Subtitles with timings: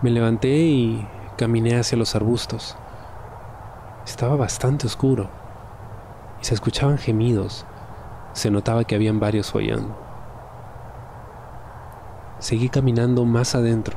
[0.00, 2.76] Me levanté y caminé hacia los arbustos.
[4.04, 5.28] Estaba bastante oscuro
[6.40, 7.66] y se escuchaban gemidos.
[8.32, 9.96] Se notaba que habían varios follando.
[12.38, 13.96] Seguí caminando más adentro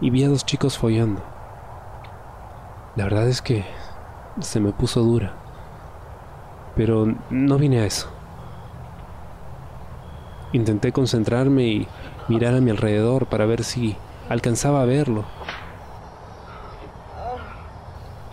[0.00, 1.20] y vi a dos chicos follando.
[2.94, 3.64] La verdad es que
[4.38, 5.32] se me puso dura,
[6.76, 8.08] pero no vine a eso.
[10.52, 11.88] Intenté concentrarme y
[12.28, 13.96] mirar a mi alrededor para ver si
[14.32, 15.24] alcanzaba a verlo.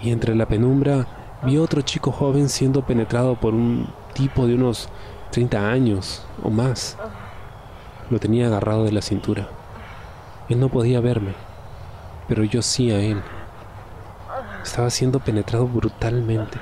[0.01, 1.05] Y entre la penumbra
[1.43, 4.87] vi otro chico joven siendo penetrado por un tipo de unos
[5.31, 6.97] 30 años o más.
[8.09, 9.49] Lo tenía agarrado de la cintura.
[10.47, 11.33] Él no podía verme,
[12.27, 13.21] pero yo sí a él.
[14.63, 16.59] Estaba siendo penetrado brutalmente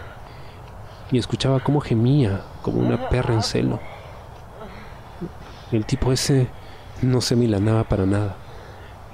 [1.12, 3.80] y escuchaba cómo gemía como una perra en celo.
[5.72, 6.48] El tipo ese
[7.04, 8.47] no se milanaba para nada.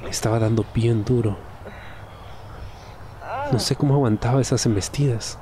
[0.10, 1.38] Estaba dando bien duro.
[3.52, 5.38] No sé cómo aguantaba esas embestidas.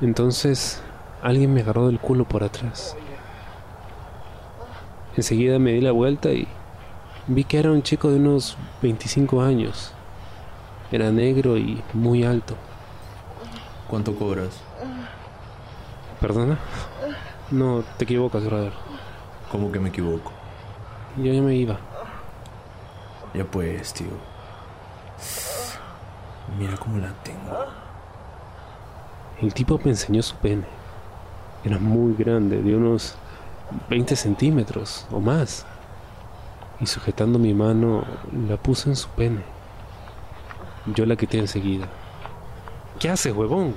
[0.00, 0.82] Entonces
[1.22, 2.96] alguien me agarró del culo por atrás.
[5.16, 6.46] Enseguida me di la vuelta y
[7.26, 9.92] vi que era un chico de unos 25 años.
[10.92, 12.54] Era negro y muy alto.
[13.88, 14.60] ¿Cuánto cobras?
[16.20, 16.58] ¿Perdona?
[17.50, 18.72] No, te equivocas, brother.
[19.50, 20.35] ¿Cómo que me equivoco?
[21.16, 21.78] Yo ya me iba.
[23.32, 24.06] Ya pues, tío.
[26.58, 27.66] Mira cómo la tengo.
[29.40, 30.64] El tipo me enseñó su pene.
[31.64, 33.16] Era muy grande, de unos
[33.88, 35.66] 20 centímetros o más.
[36.80, 38.04] Y sujetando mi mano,
[38.48, 39.42] la puse en su pene.
[40.94, 41.88] Yo la quité enseguida.
[42.98, 43.74] ¿Qué haces, huevón?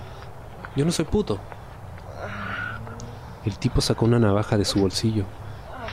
[0.75, 1.39] Yo no soy puto.
[3.45, 5.23] El tipo sacó una navaja de su bolsillo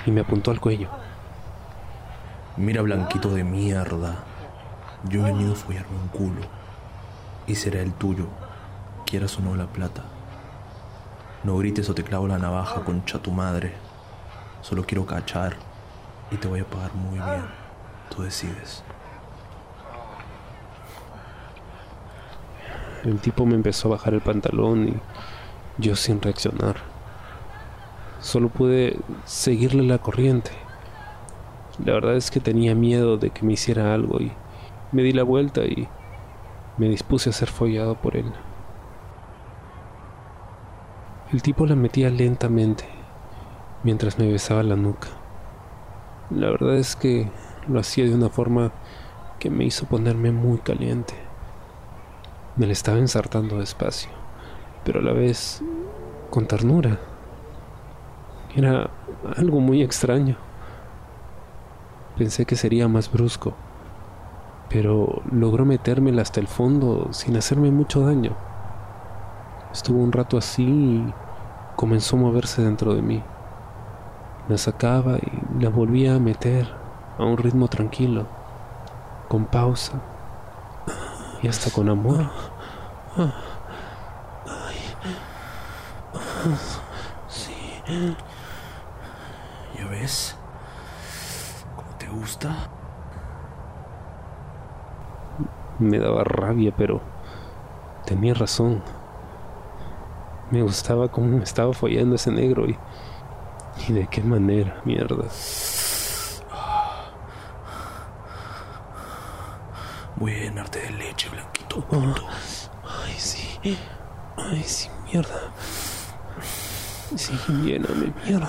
[0.04, 0.90] y me apuntó al cuello.
[2.56, 4.16] Mira, blanquito de mierda.
[5.04, 6.40] Yo he venido a follarme un culo.
[7.46, 8.28] Y será el tuyo,
[9.04, 10.04] quieras o no la plata.
[11.44, 13.74] No grites o te clavo la navaja, concha tu madre.
[14.62, 15.54] Solo quiero cachar
[16.30, 17.44] y te voy a pagar muy bien.
[18.08, 18.82] Tú decides.
[23.04, 25.00] El tipo me empezó a bajar el pantalón y
[25.76, 26.76] yo sin reaccionar.
[28.20, 30.65] Solo pude seguirle la corriente.
[31.84, 34.32] La verdad es que tenía miedo de que me hiciera algo y
[34.92, 35.88] me di la vuelta y
[36.78, 38.32] me dispuse a ser follado por él.
[41.32, 42.84] El tipo la metía lentamente
[43.82, 45.08] mientras me besaba la nuca.
[46.30, 47.30] La verdad es que
[47.68, 48.72] lo hacía de una forma
[49.38, 51.14] que me hizo ponerme muy caliente.
[52.56, 54.10] Me la estaba ensartando despacio,
[54.84, 55.62] pero a la vez
[56.30, 56.98] con ternura.
[58.54, 58.90] Era
[59.36, 60.45] algo muy extraño.
[62.16, 63.54] Pensé que sería más brusco,
[64.70, 68.34] pero logró metérmela hasta el fondo sin hacerme mucho daño.
[69.70, 71.14] Estuvo un rato así y
[71.76, 73.22] comenzó a moverse dentro de mí.
[74.48, 76.66] La sacaba y la volvía a meter
[77.18, 78.26] a un ritmo tranquilo,
[79.28, 80.00] con pausa
[81.42, 82.30] y hasta con amor.
[87.28, 87.52] Sí.
[89.76, 90.35] ¿Ya ves?
[92.16, 92.56] ¿Cómo te gusta?
[95.78, 97.02] Me daba rabia, pero
[98.06, 98.82] tenía razón.
[100.50, 102.78] Me gustaba cómo me estaba follando ese negro y,
[103.88, 105.26] y de qué manera, mierda.
[110.16, 111.84] Voy a llenarte de leche, blanquito.
[113.04, 113.78] ay, sí.
[114.38, 115.52] Ay, sí, mierda.
[117.14, 118.48] Sí, lléname, mierda.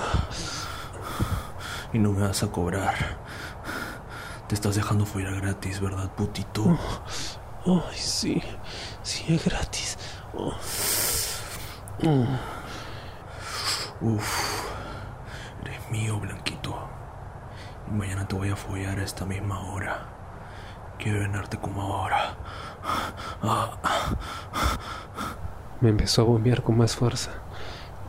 [1.92, 3.27] Y no me vas a cobrar.
[4.48, 6.78] Te estás dejando fuera gratis, ¿verdad, putito?
[7.66, 8.42] ay, sí.
[9.04, 9.98] Sí, es gratis.
[10.34, 10.54] Oh.
[14.00, 14.64] Uf.
[15.66, 16.78] Eres mío, blanquito.
[17.90, 20.08] Y mañana te voy a follar a esta misma hora.
[20.98, 22.38] Quiero llenarte como ahora.
[25.82, 27.32] Me empezó a bombear con más fuerza.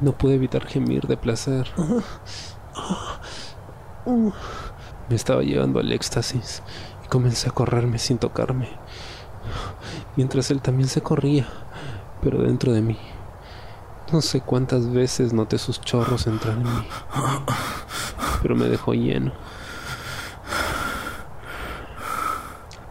[0.01, 1.69] No pude evitar gemir de placer.
[5.09, 6.63] Me estaba llevando al éxtasis
[7.05, 8.69] y comencé a correrme sin tocarme.
[10.17, 11.47] Mientras él también se corría,
[12.23, 12.99] pero dentro de mí.
[14.13, 16.89] No sé cuántas veces noté sus chorros entrar en mí,
[18.43, 19.33] pero me dejó lleno.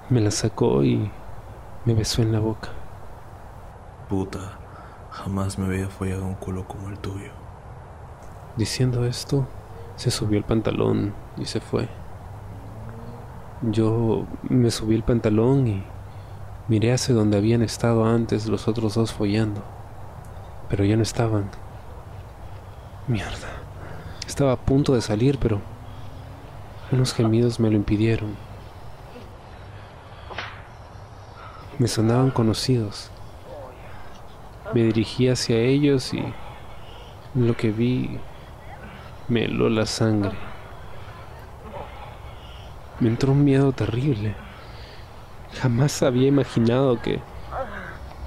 [0.09, 1.11] Me la sacó y
[1.85, 2.69] me besó en la boca.
[4.09, 4.57] Puta,
[5.11, 7.31] jamás me había follado un culo como el tuyo.
[8.55, 9.47] Diciendo esto,
[9.97, 11.89] se subió el pantalón y se fue.
[13.61, 15.83] Yo me subí el pantalón y
[16.67, 19.63] miré hacia donde habían estado antes los otros dos follando,
[20.69, 21.49] pero ya no estaban.
[23.07, 23.47] Mierda.
[24.27, 25.59] Estaba a punto de salir, pero
[26.91, 28.35] unos gemidos me lo impidieron.
[31.79, 33.09] Me sonaban conocidos.
[34.73, 36.23] Me dirigí hacia ellos y
[37.33, 38.19] lo que vi
[39.27, 40.46] me heló la sangre.
[42.99, 44.35] Me entró un miedo terrible.
[45.61, 47.19] Jamás había imaginado que,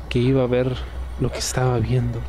[0.09, 0.77] que iba a ver
[1.21, 2.21] lo que estaba viendo.